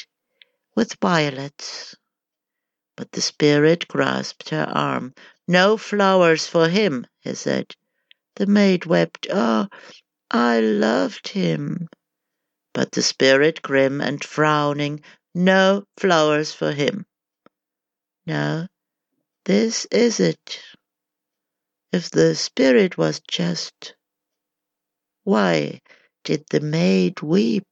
[0.75, 1.95] with violets.
[2.97, 5.15] But the spirit grasped her arm.
[5.47, 7.75] No flowers for him, he said.
[8.37, 9.27] The maid wept.
[9.31, 9.79] Ah, oh,
[10.31, 11.89] I loved him.
[12.73, 15.03] But the spirit, grim and frowning,
[15.35, 17.05] no flowers for him.
[18.27, 18.67] No,
[19.51, 20.63] this is it.
[21.93, 23.97] If the spirit was just,
[25.25, 25.81] why
[26.23, 27.67] did the maid weep?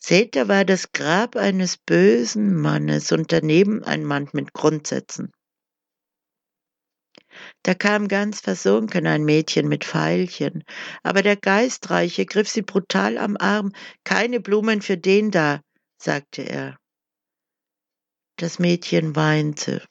[0.00, 5.30] Seht, da war das Grab eines bösen Mannes und daneben ein Mann mit Grundsätzen.
[7.62, 10.64] Da kam ganz versunken ein Mädchen mit Veilchen,
[11.02, 13.72] aber der Geistreiche griff sie brutal am Arm.
[14.04, 15.60] Keine Blumen für den da,
[15.98, 16.78] sagte er.
[18.38, 19.84] Das Mädchen weinte.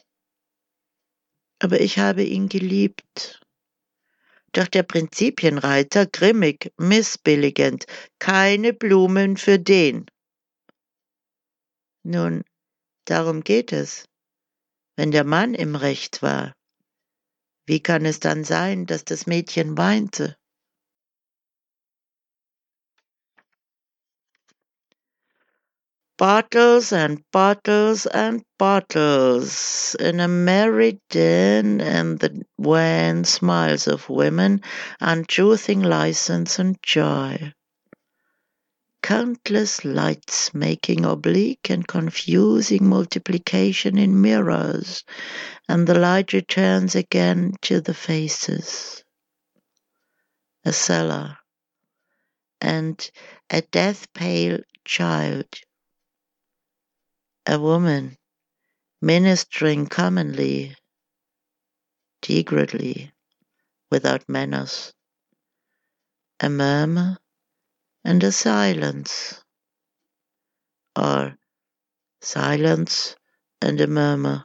[1.59, 3.41] Aber ich habe ihn geliebt.
[4.53, 7.87] Doch der Prinzipienreiter grimmig, missbilligend,
[8.19, 10.05] keine Blumen für den.
[12.03, 12.45] Nun,
[13.03, 14.05] darum geht es.
[14.95, 16.53] Wenn der Mann im Recht war,
[17.65, 20.37] wie kann es dann sein, dass das Mädchen weinte?
[26.17, 34.61] Bottles and bottles and bottles in a merry din and the wan smiles of women
[34.99, 37.53] untruthing license and joy.
[39.03, 45.03] Countless lights making oblique and confusing multiplication in mirrors,
[45.69, 49.03] and the light returns again to the faces.
[50.65, 51.37] A cellar
[52.59, 53.09] and
[53.49, 55.45] a death pale child
[57.49, 58.17] a woman
[59.01, 60.75] ministering commonly,
[62.21, 63.09] degradedly,
[63.89, 64.91] without manners,
[66.41, 67.17] a murmur
[68.03, 69.41] and a silence,
[70.93, 71.37] or
[72.21, 73.15] silence
[73.61, 74.43] and a murmur,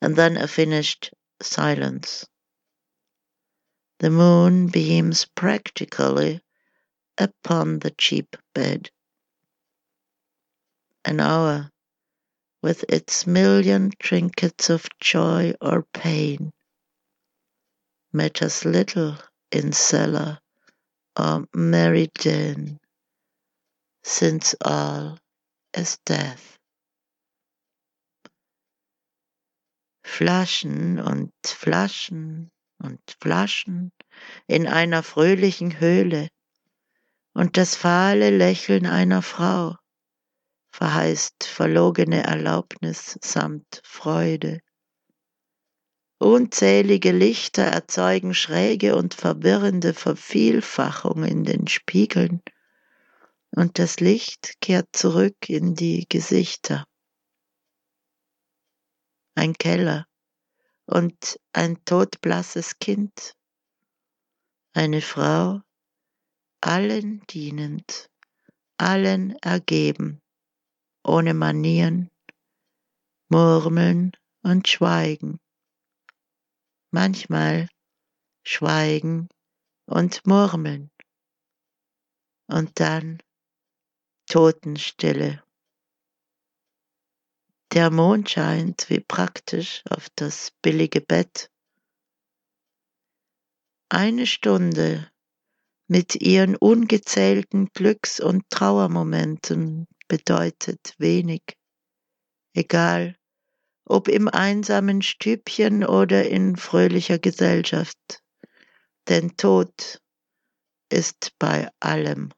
[0.00, 1.10] and then a finished
[1.42, 2.24] silence.
[3.98, 6.42] The moon beams practically
[7.18, 8.90] upon the cheap bed.
[11.04, 11.70] An hour
[12.64, 16.50] with its million trinkets of joy or pain,
[18.10, 19.18] matters little
[19.52, 20.38] in cellar
[21.14, 22.80] or merry den,
[24.02, 25.18] since all
[25.74, 26.58] is death.
[30.02, 32.50] Flaschen und Flaschen
[32.82, 33.92] und Flaschen
[34.48, 36.30] in einer fröhlichen Höhle
[37.34, 39.76] und das fahle Lächeln einer Frau,
[40.74, 44.60] verheißt verlogene Erlaubnis samt Freude.
[46.18, 52.42] Unzählige Lichter erzeugen schräge und verwirrende Vervielfachung in den Spiegeln,
[53.52, 56.84] und das Licht kehrt zurück in die Gesichter.
[59.36, 60.08] Ein Keller
[60.86, 63.36] und ein todblasses Kind,
[64.72, 65.60] eine Frau,
[66.60, 68.10] allen dienend,
[68.76, 70.20] allen ergeben,
[71.04, 72.10] ohne Manieren,
[73.28, 74.12] Murmeln
[74.42, 75.38] und Schweigen.
[76.90, 77.68] Manchmal
[78.44, 79.28] Schweigen
[79.86, 80.90] und Murmeln.
[82.46, 83.22] Und dann
[84.26, 85.42] Totenstille.
[87.72, 91.50] Der Mond scheint wie praktisch auf das billige Bett.
[93.88, 95.10] Eine Stunde
[95.88, 101.42] mit ihren ungezählten Glücks- und Trauermomenten bedeutet wenig,
[102.54, 103.16] egal
[103.86, 108.22] ob im einsamen Stübchen oder in fröhlicher Gesellschaft,
[109.08, 110.00] denn Tod
[110.90, 112.30] ist bei allem.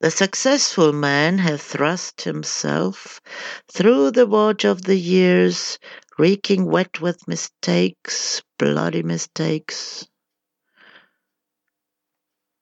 [0.00, 3.20] The successful man hath thrust himself
[3.66, 5.78] through the watch of the years,
[6.18, 10.06] reeking wet with mistakes, bloody mistakes,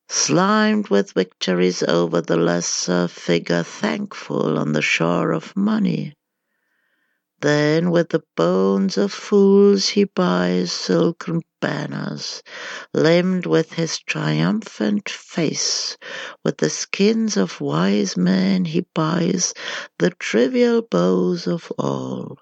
[0.08, 6.14] slimed with victories over the lesser figure, thankful on the shore of money.
[7.40, 12.42] Then with the bones of fools he buys silken banners,
[12.94, 15.98] limned with his triumphant face.
[16.42, 19.52] With the skins of wise men he buys
[19.98, 22.38] the trivial bows of all.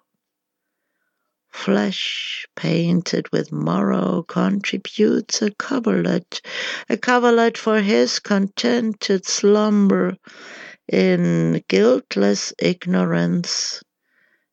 [1.54, 6.42] Flesh painted with morrow contributes a coverlet,
[6.90, 10.16] a coverlet for his contented slumber
[10.88, 13.82] in guiltless ignorance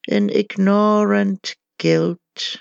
[0.07, 2.57] in ignorant guilt.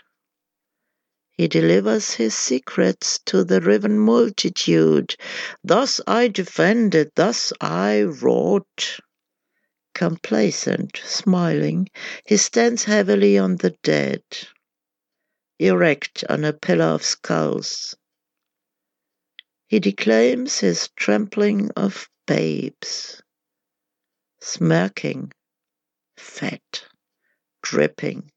[1.30, 5.14] He delivers his secrets to the riven multitude.
[5.62, 9.00] Thus I defended, thus I wrought.
[9.94, 11.88] Complacent, smiling,
[12.24, 14.22] he stands heavily on the dead,
[15.58, 17.96] erect on a pillar of skulls.
[19.68, 23.22] He declaims his trampling of babes,
[24.40, 25.32] smirking,
[26.16, 26.84] fat
[27.62, 28.30] dripping.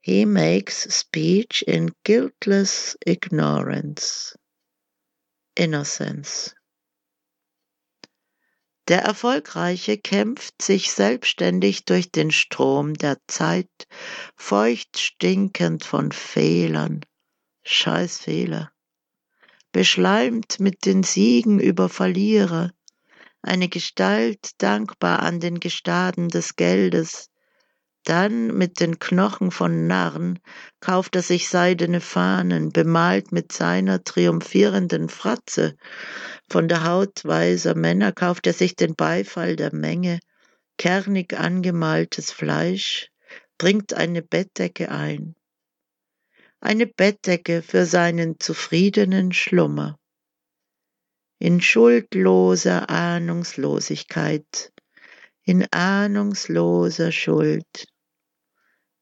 [0.00, 4.34] He makes speech in guiltless ignorance,
[5.56, 6.54] innocence.
[8.88, 13.68] Der Erfolgreiche kämpft sich selbstständig durch den Strom der Zeit,
[14.34, 17.04] feucht stinkend von Fehlern,
[17.64, 18.72] Scheißfehler,
[19.72, 22.72] beschleimt mit den Siegen über Verlierer,
[23.42, 27.28] eine Gestalt dankbar an den Gestaden des Geldes,
[28.08, 30.38] dann mit den Knochen von Narren
[30.80, 35.76] kauft er sich seidene Fahnen, bemalt mit seiner triumphierenden Fratze.
[36.48, 40.20] Von der Haut weiser Männer kauft er sich den Beifall der Menge,
[40.78, 43.10] kernig angemaltes Fleisch,
[43.58, 45.34] bringt eine Bettdecke ein.
[46.60, 49.98] eine Bettdecke für seinen zufriedenen Schlummer.
[51.38, 54.72] In schuldloser Ahnungslosigkeit,
[55.44, 57.86] in ahnungsloser Schuld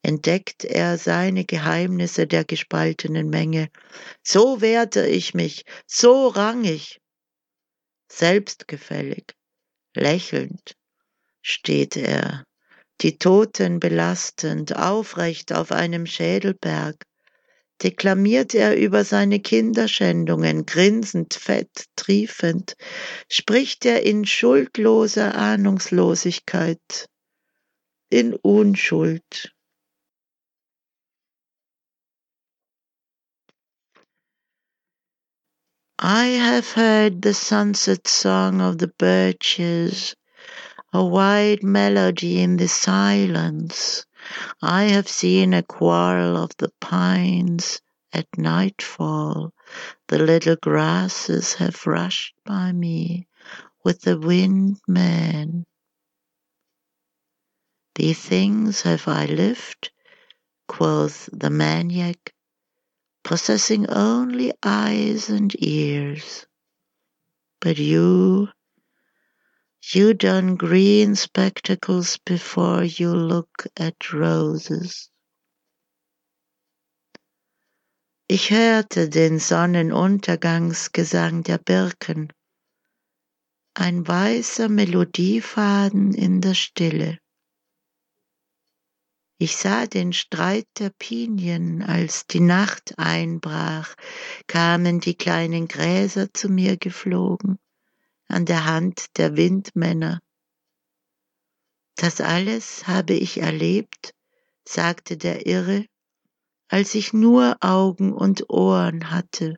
[0.07, 3.71] entdeckt er seine Geheimnisse der gespaltenen Menge.
[4.23, 7.01] So wehrte ich mich, so rang ich.
[8.09, 9.25] Selbstgefällig,
[9.97, 10.77] lächelnd
[11.43, 12.45] steht er,
[13.01, 17.05] die Toten belastend, aufrecht auf einem Schädelberg,
[17.83, 22.77] deklamiert er über seine Kinderschändungen, grinsend, fett, triefend,
[23.29, 27.09] spricht er in schuldloser Ahnungslosigkeit,
[28.09, 29.56] in Unschuld.
[35.99, 40.15] I have heard the sunset song of the birches,
[40.93, 44.05] a white melody in the silence.
[44.61, 47.81] I have seen a quarrel of the pines
[48.13, 49.55] at nightfall.
[50.09, 53.27] The little grasses have rushed by me
[53.83, 55.65] with the wind man.
[57.95, 59.91] These things have I lived,
[60.69, 62.35] quoth the maniac,
[63.27, 66.47] possessing only eyes and ears.
[67.61, 68.49] But you,
[69.93, 75.11] you don green spectacles before you look at roses.
[78.29, 82.33] Ich hörte den Sonnenuntergangsgesang der Birken,
[83.75, 87.19] ein weißer Melodiefaden in der Stille.
[89.39, 93.95] Ich sah den Streit der Pinien, als die Nacht einbrach,
[94.47, 97.59] kamen die kleinen Gräser zu mir geflogen,
[98.29, 100.23] an der Hand der Windmänner.
[101.97, 104.15] Das alles habe ich erlebt,
[104.65, 105.85] sagte der Irre,
[106.69, 109.57] als ich nur Augen und Ohren hatte.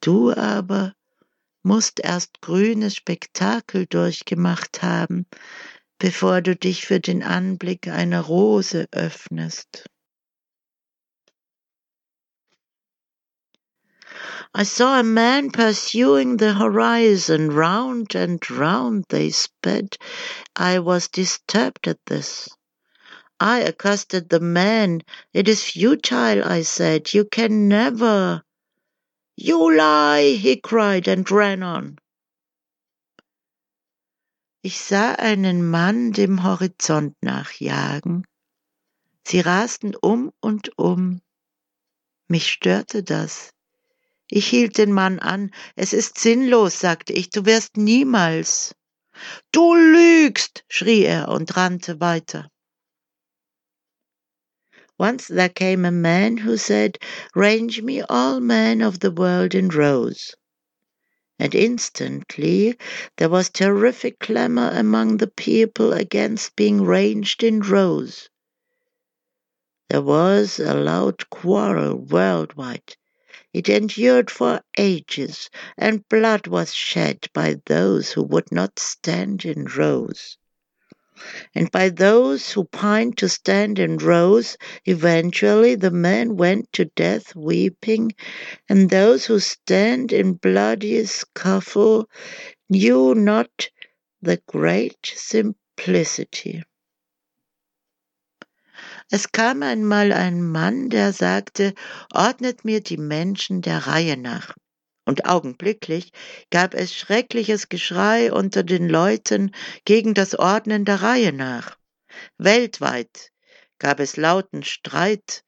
[0.00, 0.94] Du aber
[1.64, 5.26] musst erst grünes Spektakel durchgemacht haben,
[6.02, 9.86] bevor du dich für den Anblick einer Rose öffnest.
[14.52, 19.96] I saw a man pursuing the horizon, round and round they sped.
[20.56, 22.48] I was disturbed at this.
[23.38, 25.02] I accosted the man.
[25.32, 27.14] It is futile, I said.
[27.14, 28.42] You can never.
[29.36, 31.98] You lie, he cried and ran on.
[34.64, 38.24] Ich sah einen Mann dem Horizont nachjagen.
[39.26, 41.20] Sie rasten um und um.
[42.28, 43.50] Mich störte das.
[44.28, 45.50] Ich hielt den Mann an.
[45.74, 48.76] Es ist sinnlos, sagte ich, du wirst niemals.
[49.50, 52.48] Du lügst, schrie er und rannte weiter.
[54.96, 56.98] Once there came a man who said,
[57.34, 60.36] Range me all men of the world in rows
[61.38, 62.76] and instantly
[63.16, 68.28] there was terrific clamor among the people against being ranged in rows.
[69.88, 72.96] There was a loud quarrel worldwide.
[73.52, 79.64] It endured for ages, and blood was shed by those who would not stand in
[79.64, 80.38] rows.
[81.54, 87.36] And by those who pined to stand in rows, eventually the men went to death
[87.36, 88.12] weeping,
[88.68, 92.08] and those who stand in bloody scuffle
[92.68, 93.68] knew not
[94.20, 96.62] the great simplicity.
[99.12, 101.74] Es kam einmal ein Mann, der sagte,
[102.14, 104.54] ordnet mir die Menschen der Reihe nach.
[105.04, 106.12] Und augenblicklich
[106.50, 109.52] gab es schreckliches Geschrei unter den Leuten
[109.84, 111.76] gegen das Ordnen der Reihe nach.
[112.38, 113.32] Weltweit
[113.78, 115.44] gab es lauten Streit,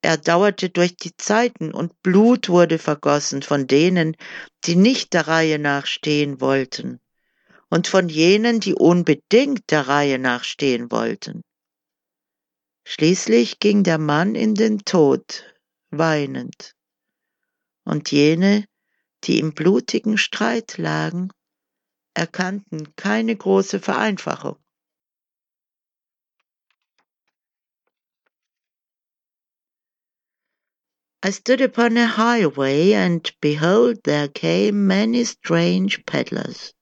[0.00, 4.16] er dauerte durch die Zeiten und Blut wurde vergossen von denen,
[4.64, 7.00] die nicht der Reihe nach stehen wollten,
[7.70, 11.42] und von jenen, die unbedingt der Reihe nach stehen wollten.
[12.86, 15.44] Schließlich ging der Mann in den Tod,
[15.90, 16.74] weinend,
[17.84, 18.66] und jene,
[19.24, 21.30] die im blutigen Streit lagen,
[22.14, 24.56] erkannten keine große Vereinfachung.
[31.26, 36.74] I stood upon a highway, and behold, there came many strange peddlers.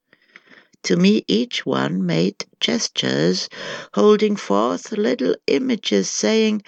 [0.83, 3.47] To me, each one made gestures,
[3.93, 6.61] holding forth little images, saying,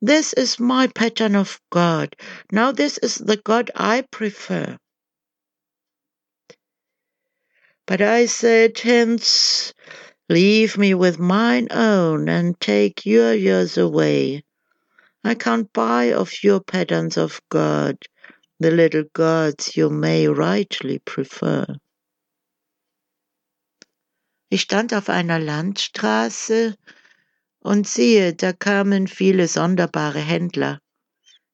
[0.00, 2.16] This is my pattern of God.
[2.50, 4.78] Now, this is the God I prefer.
[7.86, 9.72] But I said, Hence,
[10.28, 14.44] leave me with mine own, and take your yours away.
[15.24, 17.96] I can't buy of your patterns of God
[18.62, 21.66] the little gods you may rightly prefer.
[24.50, 26.76] Ich stand auf einer Landstraße
[27.60, 30.78] und siehe, da kamen viele sonderbare Händler.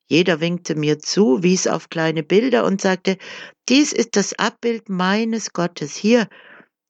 [0.08, 3.18] Jeder winkte mir zu, wies auf kleine Bilder und sagte,
[3.68, 5.94] dies ist das Abbild meines Gottes.
[5.94, 6.28] Hier,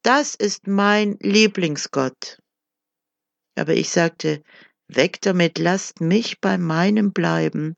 [0.03, 2.39] das ist mein Lieblingsgott.
[3.55, 4.41] Aber ich sagte,
[4.87, 7.75] weg damit, lasst mich bei meinem bleiben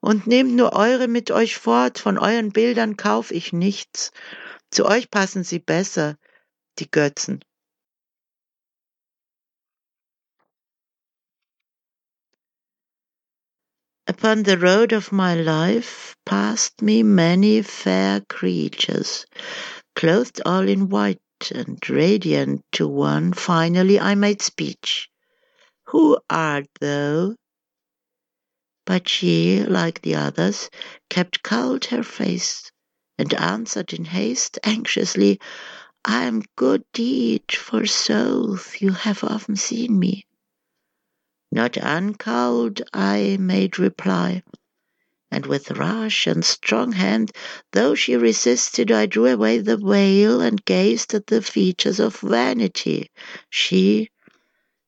[0.00, 4.10] und nehmt nur eure mit euch fort, von euren Bildern kauf ich nichts.
[4.72, 6.16] Zu euch passen sie besser,
[6.80, 7.44] die Götzen.
[14.10, 19.24] Upon the road of my life passed me many fair creatures,
[19.94, 21.20] clothed all in white
[21.54, 23.32] and radiant to one.
[23.32, 25.08] Finally I made speech.
[25.90, 27.36] Who art thou?
[28.84, 30.70] But she, like the others,
[31.08, 32.72] kept cold her face,
[33.16, 35.38] and answered in haste, anxiously,
[36.04, 40.26] I am good deed, forsooth you have often seen me.
[41.52, 44.44] Not uncowed, I made reply,
[45.32, 47.32] and with rush and strong hand,
[47.72, 53.10] though she resisted, I drew away the veil and gazed at the features of vanity.
[53.48, 54.10] She,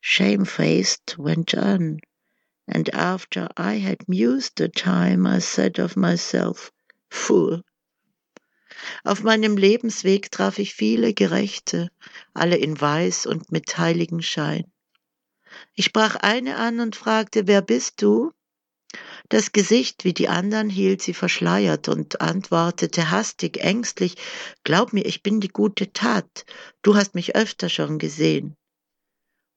[0.00, 1.98] shamefaced, went on,
[2.68, 6.70] and after I had mused a time, I said of myself,
[7.10, 7.64] Fool.
[9.04, 11.90] Auf meinem Lebensweg traf ich viele Gerechte,
[12.36, 14.64] alle in Weiß und mit Heiligenschein.
[15.74, 18.32] Ich sprach eine an und fragte, wer bist du?
[19.28, 24.16] Das Gesicht wie die anderen hielt sie verschleiert und antwortete hastig, ängstlich,
[24.64, 26.44] Glaub mir, ich bin die gute Tat,
[26.82, 28.56] du hast mich öfter schon gesehen.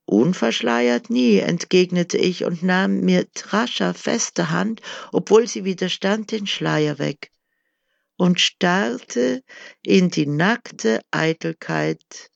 [0.06, 4.80] Unverschleiert nie, entgegnete ich und nahm mit rascher, fester Hand,
[5.12, 7.30] obwohl sie widerstand, den Schleier weg
[8.16, 9.42] und starrte
[9.82, 12.30] in die nackte Eitelkeit.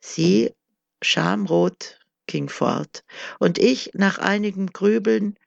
[0.00, 0.52] Sie,
[1.02, 3.02] schamrot, ging fort,
[3.38, 5.38] und ich, nach einigem Grübeln,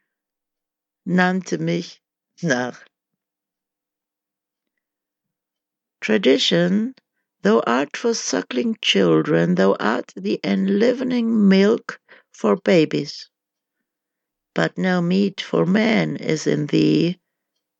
[1.05, 2.01] nannte mich
[2.41, 2.83] nach.
[6.01, 6.95] Tradition,
[7.41, 11.99] thou art for suckling children, thou art the enlivening milk
[12.31, 13.29] for babies.
[14.53, 17.19] But no meat for man is in thee,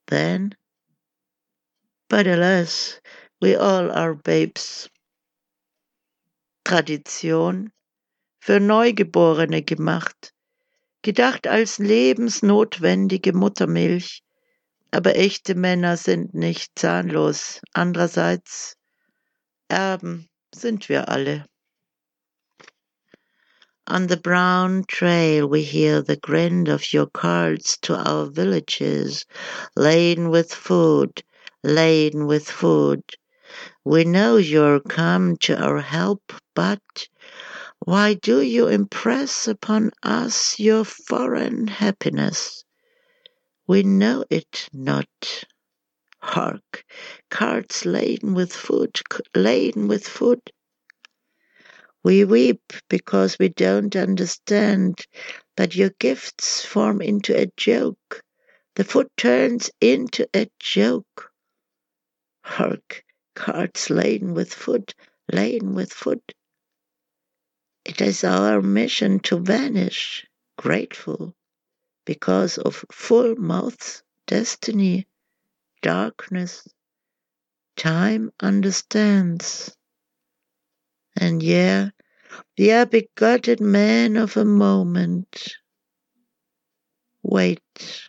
[0.07, 0.55] then.
[2.09, 2.99] But alas,
[3.41, 4.89] we all are babes.
[6.65, 7.71] Tradition,
[8.39, 10.33] für Neugeborene gemacht,
[11.01, 14.23] gedacht als lebensnotwendige Muttermilch,
[14.91, 17.61] aber echte Männer sind nicht zahnlos.
[17.73, 18.75] Andererseits,
[19.67, 21.45] Erben sind wir alle.
[23.91, 29.25] On the brown trail we hear the grind of your carts to our villages,
[29.75, 31.23] laden with food,
[31.63, 33.03] laden with food.
[33.83, 36.21] We know you're come to our help,
[36.53, 36.81] but
[37.85, 42.63] why do you impress upon us your foreign happiness?
[43.67, 45.07] We know it not.
[46.21, 46.85] Hark,
[47.29, 48.99] carts laden with food,
[49.35, 50.41] laden with food.
[52.03, 55.05] We weep because we don't understand,
[55.55, 58.23] but your gifts form into a joke.
[58.75, 61.31] The food turns into a joke.
[62.43, 63.03] Hark,
[63.35, 64.93] carts laden with food,
[65.31, 66.21] laden with food.
[67.89, 70.23] It is our mission to vanish,
[70.59, 71.35] grateful,
[72.05, 75.07] because of full mouth's destiny,
[75.81, 76.67] darkness.
[77.75, 79.75] Time understands.
[81.19, 81.89] And yeah,
[82.55, 85.55] yeah, begotten man of a moment.
[87.23, 88.07] Wait.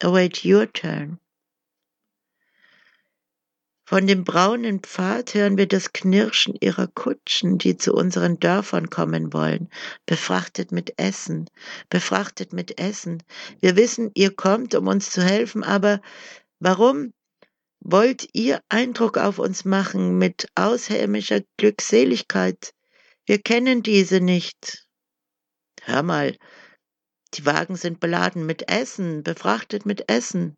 [0.00, 1.20] Await your turn.
[3.90, 9.32] Von dem braunen Pfad hören wir das Knirschen ihrer Kutschen, die zu unseren Dörfern kommen
[9.32, 9.68] wollen,
[10.06, 11.50] befrachtet mit Essen,
[11.88, 13.20] befrachtet mit Essen.
[13.58, 16.00] Wir wissen, ihr kommt, um uns zu helfen, aber
[16.60, 17.12] warum
[17.80, 22.72] wollt ihr Eindruck auf uns machen mit aushämischer Glückseligkeit?
[23.26, 24.86] Wir kennen diese nicht.
[25.82, 26.36] Hör mal,
[27.34, 30.56] die Wagen sind beladen mit Essen, befrachtet mit Essen.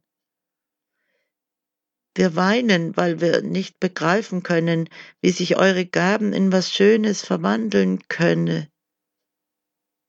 [2.15, 4.89] Wir weinen, weil wir nicht begreifen können,
[5.23, 8.71] wie sich eure Gaben in was Schönes verwandeln könne,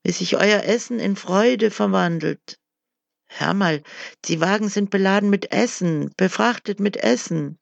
[0.03, 2.59] wie sich euer Essen in Freude verwandelt.
[3.27, 3.81] Hör mal,
[4.25, 7.57] die Wagen sind beladen mit Essen, befrachtet mit Essen.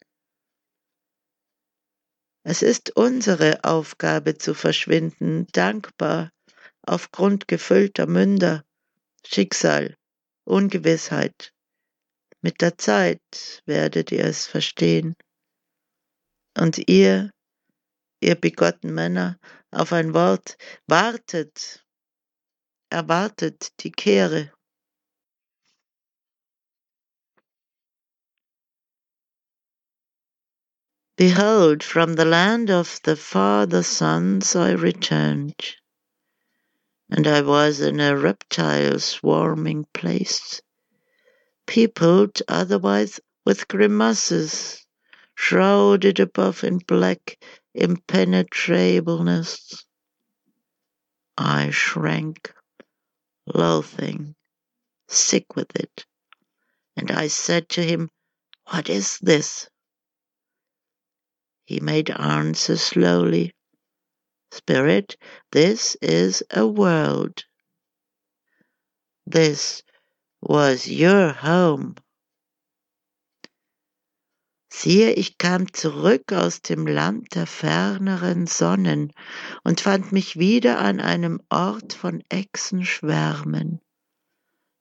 [2.44, 6.32] Es ist unsere Aufgabe zu verschwinden, dankbar,
[6.82, 8.66] aufgrund gefüllter Münder,
[9.24, 9.96] Schicksal,
[10.44, 11.54] Ungewissheit.
[12.42, 15.16] Mit der Zeit werdet ihr es verstehen.
[16.58, 17.32] Und ihr,
[18.20, 19.40] ihr begotten Männer,
[19.72, 21.86] auf ein Wort, wartet,
[22.90, 24.52] erwartet die Kehre.
[31.18, 35.78] Behold, from the land of the father sons I returned,
[37.12, 40.64] and I was in a reptile swarming place,
[41.68, 44.86] peopled otherwise with grimaces,
[45.36, 47.38] shrouded above in black
[47.74, 49.86] impenetrableness.
[51.38, 52.54] I shrank,
[53.46, 54.36] loathing,
[55.08, 56.06] sick with it,
[56.96, 58.10] and I said to him,
[58.70, 59.70] What is this?
[61.66, 63.54] He made answer slowly,
[64.52, 65.16] Spirit,
[65.52, 67.46] this is a world.
[69.26, 69.82] This
[70.42, 71.96] was your home.
[74.74, 79.14] Siehe, ich kam zurück aus dem Land der ferneren Sonnen
[79.64, 83.80] und fand mich wieder an einem Ort von Echsenschwärmen.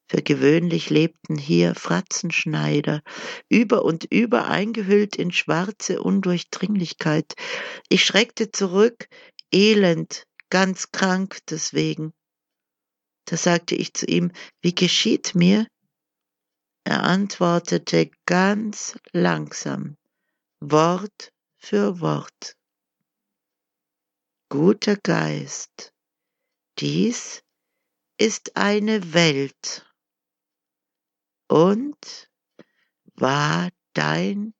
[0.09, 3.03] Für gewöhnlich lebten hier Fratzenschneider,
[3.49, 7.35] über und über eingehüllt in schwarze Undurchdringlichkeit.
[7.89, 9.09] Ich schreckte zurück,
[9.53, 12.13] elend, ganz krank deswegen.
[13.31, 15.69] Da sagte ich zu ihm, wie geschieht mir?
[16.83, 19.97] Er antwortete ganz langsam,
[20.59, 22.57] Wort für Wort.
[24.49, 25.93] Guter Geist,
[26.81, 27.45] dies
[28.19, 29.87] ist eine Welt
[31.47, 32.29] und
[33.15, 34.55] war dein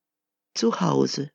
[0.53, 1.29] Zuhause.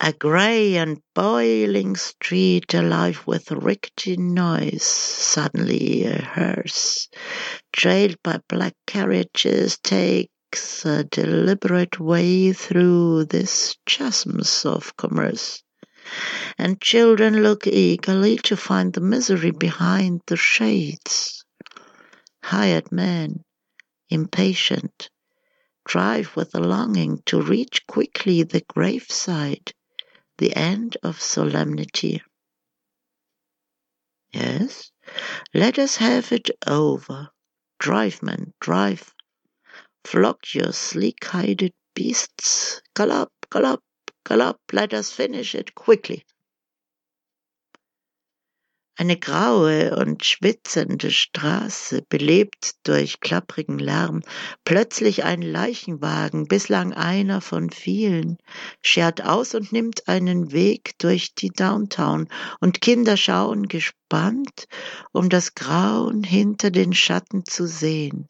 [0.00, 7.08] A grey and boiling street alive with rickety noise, suddenly a hearse,
[7.72, 15.64] trailed by black carriages, takes a deliberate way through these chasms of commerce.
[16.56, 21.44] And children look eagerly to find the misery behind the shades.
[22.44, 23.42] Hired men,
[24.08, 25.10] impatient,
[25.84, 29.72] drive with a longing to reach quickly the graveside,
[30.38, 32.22] the end of solemnity.
[34.32, 34.90] Yes,
[35.52, 37.28] let us have it over.
[37.78, 38.20] Drive,
[38.60, 39.14] drive.
[40.04, 42.80] Flock your sleek-hided beasts.
[42.94, 43.82] Gallop, gallop,
[44.24, 44.58] gallop.
[44.72, 46.24] Let us finish it quickly.
[49.00, 54.22] Eine graue und schwitzende Straße, belebt durch klapprigen Lärm,
[54.64, 58.38] plötzlich ein Leichenwagen, bislang einer von vielen,
[58.82, 62.26] schert aus und nimmt einen Weg durch die Downtown,
[62.58, 64.66] und Kinder schauen gespannt,
[65.12, 68.26] um das Grauen hinter den Schatten zu sehen.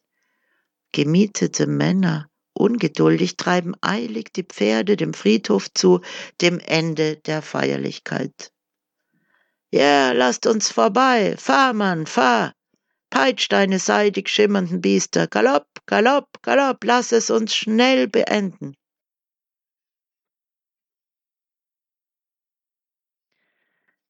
[0.92, 6.02] Gemietete Männer, ungeduldig, treiben eilig die Pferde dem Friedhof zu,
[6.42, 8.52] dem Ende der Feierlichkeit.
[9.70, 11.36] Ja, lasst uns vorbei.
[11.36, 12.54] Fahr, Mann, fahr.
[13.10, 15.26] Peitscht deine seidig schimmernden Biester.
[15.26, 18.74] Galopp, Galopp, Galopp, lass es uns schnell beenden.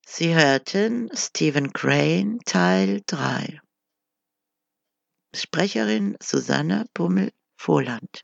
[0.05, 3.59] Sie hörten Stephen Crane Teil 3.
[5.35, 8.23] Sprecherin Susanne Bummel-Vohland.